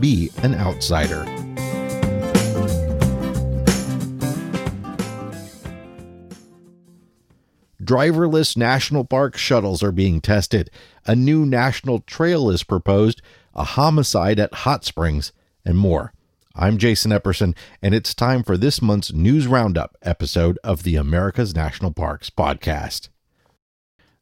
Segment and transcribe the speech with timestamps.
[0.00, 1.24] Be an outsider.
[7.82, 10.70] Driverless national park shuttles are being tested.
[11.06, 13.22] A new national trail is proposed,
[13.54, 15.32] a homicide at Hot Springs,
[15.64, 16.12] and more.
[16.54, 21.54] I'm Jason Epperson, and it's time for this month's News Roundup episode of the America's
[21.54, 23.08] National Parks podcast.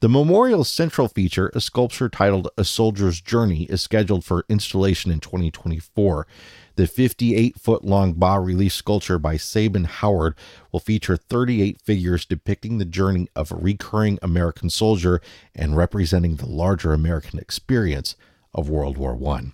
[0.00, 5.20] The memorial's central feature, a sculpture titled A Soldier's Journey, is scheduled for installation in
[5.20, 6.26] 2024.
[6.74, 10.34] The 58 foot long bas relief sculpture by Sabin Howard
[10.70, 15.22] will feature 38 figures depicting the journey of a recurring American soldier
[15.54, 18.16] and representing the larger American experience
[18.52, 19.52] of World War I.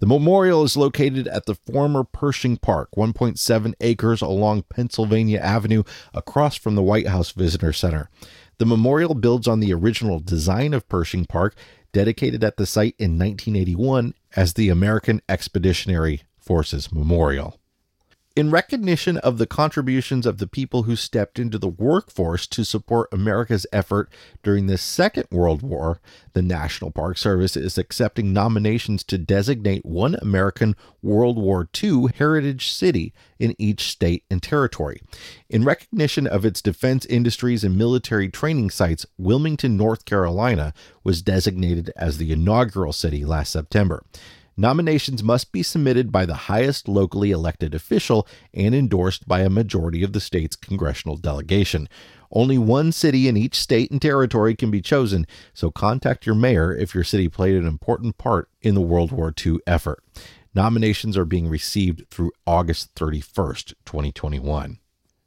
[0.00, 6.56] The memorial is located at the former Pershing Park, 1.7 acres along Pennsylvania Avenue, across
[6.56, 8.10] from the White House Visitor Center.
[8.58, 11.56] The memorial builds on the original design of Pershing Park,
[11.92, 17.58] dedicated at the site in 1981 as the American Expeditionary Forces Memorial.
[18.36, 23.12] In recognition of the contributions of the people who stepped into the workforce to support
[23.12, 24.10] America's effort
[24.42, 26.00] during the Second World War,
[26.32, 32.72] the National Park Service is accepting nominations to designate one American World War II heritage
[32.72, 35.00] city in each state and territory.
[35.48, 40.74] In recognition of its defense industries and military training sites, Wilmington, North Carolina
[41.04, 44.02] was designated as the inaugural city last September.
[44.56, 50.04] Nominations must be submitted by the highest locally elected official and endorsed by a majority
[50.04, 51.88] of the state's congressional delegation.
[52.30, 56.74] Only one city in each state and territory can be chosen, so contact your mayor
[56.74, 60.02] if your city played an important part in the World War II effort.
[60.54, 64.78] Nominations are being received through August 31st, 2021.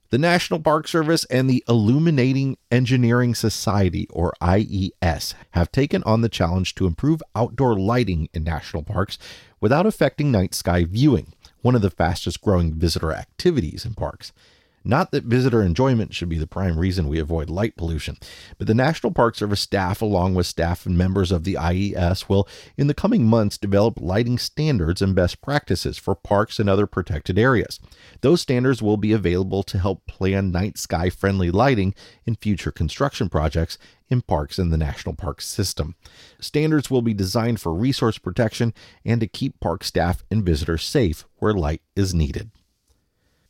[0.10, 6.30] The National Park Service and the Illuminating Engineering Society, or IES, have taken on the
[6.30, 9.18] challenge to improve outdoor lighting in national parks
[9.60, 14.32] without affecting night sky viewing, one of the fastest growing visitor activities in parks.
[14.88, 18.16] Not that visitor enjoyment should be the prime reason we avoid light pollution,
[18.58, 22.48] but the National Park Service staff, along with staff and members of the IES, will
[22.78, 27.38] in the coming months develop lighting standards and best practices for parks and other protected
[27.38, 27.82] areas.
[28.22, 31.94] Those standards will be available to help plan night sky friendly lighting
[32.26, 33.78] in future construction projects
[34.08, 35.96] in parks in the national park system.
[36.40, 38.74] Standards will be designed for resource protection
[39.04, 42.52] and to keep park staff and visitors safe where light is needed.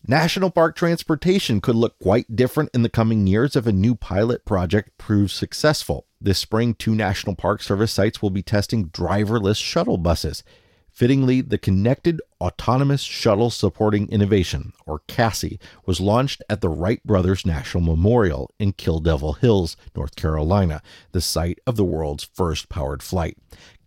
[0.09, 4.45] National park transportation could look quite different in the coming years if a new pilot
[4.45, 6.06] project proves successful.
[6.22, 10.45] This spring, two National Park Service sites will be testing driverless shuttle buses.
[10.90, 17.45] Fittingly, the Connected Autonomous Shuttle Supporting Innovation, or CASSI, was launched at the Wright Brothers
[17.45, 20.81] National Memorial in Kill Devil Hills, North Carolina,
[21.12, 23.38] the site of the world's first powered flight.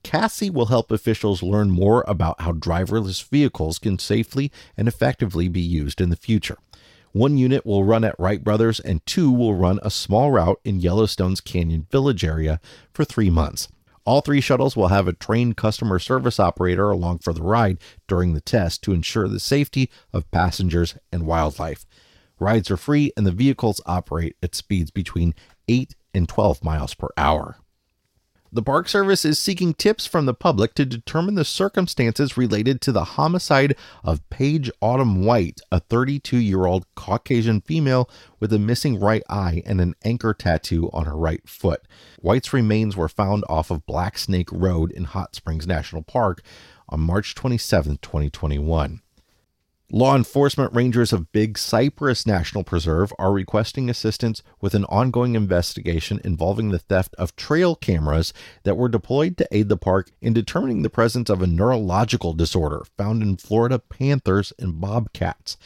[0.02, 5.60] CASSI will help officials learn more about how driverless vehicles can safely and effectively be
[5.60, 6.58] used in the future.
[7.12, 10.80] One unit will run at Wright Brothers, and two will run a small route in
[10.80, 12.60] Yellowstone's Canyon Village area
[12.92, 13.68] for three months.
[14.04, 18.32] All three shuttles will have a trained customer service operator along for the ride during
[18.32, 21.84] the test to ensure the safety of passengers and wildlife.
[22.38, 25.34] Rides are free, and the vehicles operate at speeds between
[25.68, 27.56] 8 and 12 miles per hour.
[28.52, 32.90] The Park Service is seeking tips from the public to determine the circumstances related to
[32.90, 38.10] the homicide of Paige Autumn White, a 32 year old Caucasian female
[38.40, 41.86] with a missing right eye and an anchor tattoo on her right foot.
[42.18, 46.42] White's remains were found off of Black Snake Road in Hot Springs National Park
[46.88, 49.00] on March 27, 2021.
[49.92, 56.20] Law enforcement rangers of Big Cypress National Preserve are requesting assistance with an ongoing investigation
[56.22, 58.32] involving the theft of trail cameras
[58.62, 62.84] that were deployed to aid the park in determining the presence of a neurological disorder
[62.96, 65.56] found in Florida panthers and bobcats.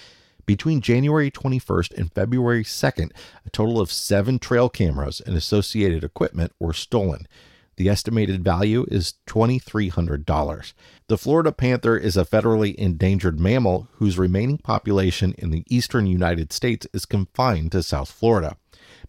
[0.46, 3.10] Between January 21st and February 2nd,
[3.44, 7.28] a total of seven trail cameras and associated equipment were stolen.
[7.76, 10.72] The estimated value is $2,300.
[11.08, 16.52] The Florida panther is a federally endangered mammal whose remaining population in the eastern United
[16.52, 18.56] States is confined to South Florida.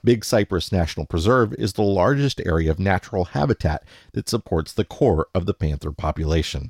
[0.04, 3.84] Big Cypress National Preserve is the largest area of natural habitat
[4.14, 6.70] that supports the core of the panther population.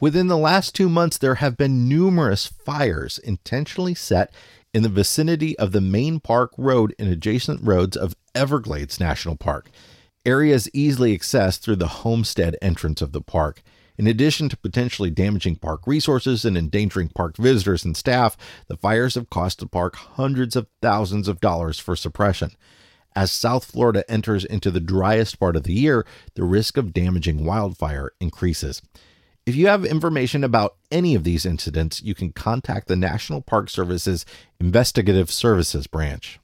[0.00, 4.32] Within the last two months, there have been numerous fires intentionally set
[4.72, 9.70] in the vicinity of the main park road and adjacent roads of Everglades National Park
[10.24, 13.62] areas easily accessed through the homestead entrance of the park.
[13.96, 18.36] In addition to potentially damaging park resources and endangering park visitors and staff,
[18.66, 22.50] the fires have cost the park hundreds of thousands of dollars for suppression.
[23.16, 26.04] As South Florida enters into the driest part of the year,
[26.34, 28.82] the risk of damaging wildfire increases.
[29.46, 33.70] If you have information about any of these incidents, you can contact the National Park
[33.70, 34.26] Service's
[34.58, 36.40] Investigative Services Branch.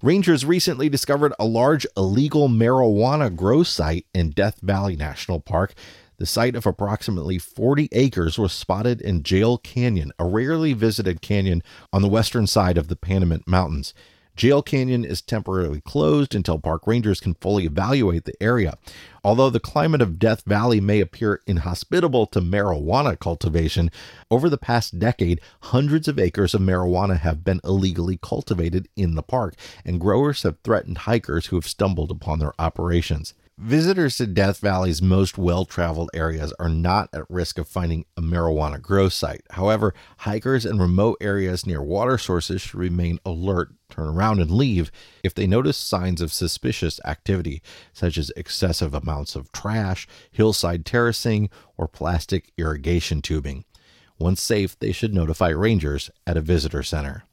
[0.00, 5.74] Rangers recently discovered a large illegal marijuana grow site in Death Valley National Park.
[6.18, 11.64] The site of approximately 40 acres was spotted in Jail Canyon, a rarely visited canyon
[11.92, 13.92] on the western side of the Panamint Mountains.
[14.38, 18.78] Jail Canyon is temporarily closed until park rangers can fully evaluate the area.
[19.24, 23.90] Although the climate of Death Valley may appear inhospitable to marijuana cultivation,
[24.30, 29.24] over the past decade, hundreds of acres of marijuana have been illegally cultivated in the
[29.24, 33.34] park, and growers have threatened hikers who have stumbled upon their operations.
[33.60, 38.22] Visitors to Death Valley's most well traveled areas are not at risk of finding a
[38.22, 39.40] marijuana grow site.
[39.50, 44.92] However, hikers in remote areas near water sources should remain alert, turn around, and leave
[45.24, 47.60] if they notice signs of suspicious activity,
[47.92, 53.64] such as excessive amounts of trash, hillside terracing, or plastic irrigation tubing.
[54.20, 57.24] Once safe, they should notify rangers at a visitor center.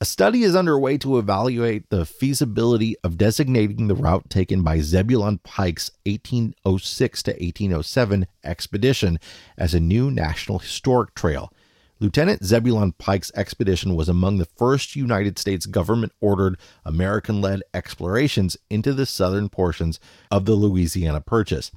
[0.00, 5.38] A study is underway to evaluate the feasibility of designating the route taken by Zebulon
[5.38, 9.18] Pike's 1806 to 1807 expedition
[9.56, 11.52] as a new National Historic Trail.
[11.98, 18.56] Lieutenant Zebulon Pike's expedition was among the first United States government ordered American led explorations
[18.70, 19.98] into the southern portions
[20.30, 21.72] of the Louisiana Purchase.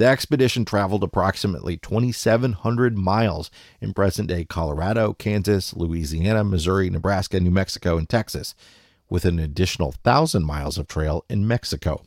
[0.00, 3.50] The expedition traveled approximately 2,700 miles
[3.82, 8.54] in present day Colorado, Kansas, Louisiana, Missouri, Nebraska, New Mexico, and Texas,
[9.10, 12.02] with an additional 1,000 miles of trail in Mexico.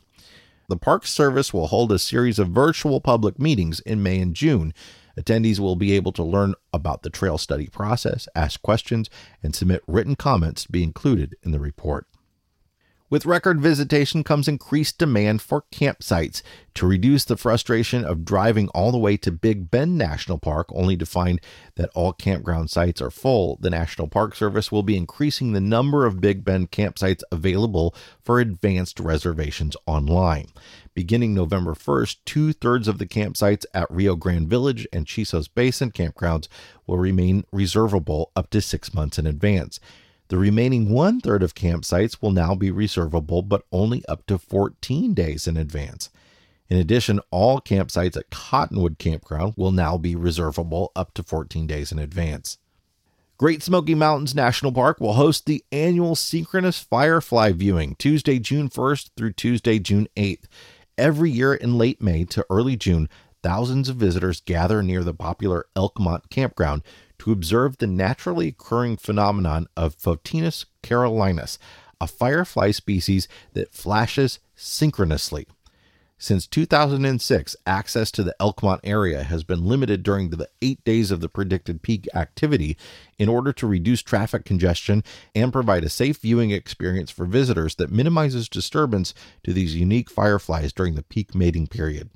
[0.68, 4.74] The Park Service will hold a series of virtual public meetings in May and June.
[5.16, 9.08] Attendees will be able to learn about the trail study process, ask questions,
[9.40, 12.08] and submit written comments to be included in the report.
[13.14, 16.42] With record visitation comes increased demand for campsites
[16.74, 20.96] to reduce the frustration of driving all the way to Big Bend National Park only
[20.96, 21.40] to find
[21.76, 23.56] that all campground sites are full.
[23.60, 28.40] The National Park Service will be increasing the number of Big Bend campsites available for
[28.40, 30.48] advanced reservations online.
[30.92, 35.92] Beginning November 1st, two thirds of the campsites at Rio Grande Village and Chisos Basin
[35.92, 36.48] campgrounds
[36.84, 39.78] will remain reservable up to six months in advance.
[40.34, 45.14] The remaining one third of campsites will now be reservable, but only up to 14
[45.14, 46.10] days in advance.
[46.68, 51.92] In addition, all campsites at Cottonwood Campground will now be reservable up to 14 days
[51.92, 52.58] in advance.
[53.38, 59.10] Great Smoky Mountains National Park will host the annual synchronous firefly viewing Tuesday, June 1st
[59.16, 60.46] through Tuesday, June 8th.
[60.98, 63.08] Every year in late May to early June,
[63.44, 66.82] thousands of visitors gather near the popular Elkmont Campground
[67.18, 71.58] to observe the naturally occurring phenomenon of Photinus carolinus,
[72.00, 75.46] a firefly species that flashes synchronously.
[76.16, 81.20] Since 2006, access to the Elkmont area has been limited during the eight days of
[81.20, 82.78] the predicted peak activity
[83.18, 85.02] in order to reduce traffic congestion
[85.34, 90.72] and provide a safe viewing experience for visitors that minimizes disturbance to these unique fireflies
[90.72, 92.08] during the peak mating period.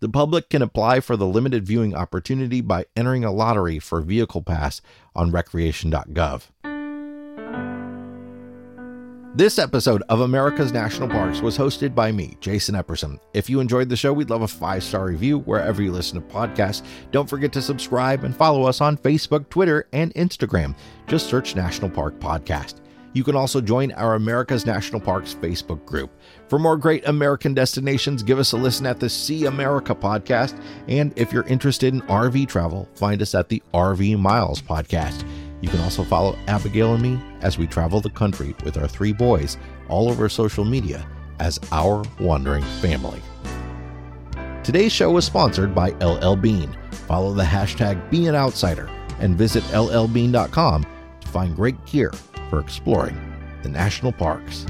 [0.00, 4.42] The public can apply for the limited viewing opportunity by entering a lottery for Vehicle
[4.42, 4.80] Pass
[5.14, 6.42] on recreation.gov.
[9.36, 13.18] This episode of America's National Parks was hosted by me, Jason Epperson.
[13.32, 16.28] If you enjoyed the show, we'd love a five star review wherever you listen to
[16.32, 16.84] podcasts.
[17.10, 20.76] Don't forget to subscribe and follow us on Facebook, Twitter, and Instagram.
[21.08, 22.76] Just search National Park Podcast.
[23.14, 26.10] You can also join our America's National Parks Facebook group.
[26.48, 30.60] For more great American destinations, give us a listen at the See America podcast.
[30.88, 35.24] And if you're interested in RV travel, find us at the RV Miles podcast.
[35.60, 39.12] You can also follow Abigail and me as we travel the country with our three
[39.12, 41.06] boys all over social media
[41.38, 43.22] as our wandering family.
[44.64, 46.76] Today's show was sponsored by LL Bean.
[47.06, 48.90] Follow the hashtag Be an Outsider
[49.20, 50.86] and visit llbean.com
[51.20, 52.10] to find great gear
[52.54, 53.18] for exploring
[53.64, 54.64] the national parks.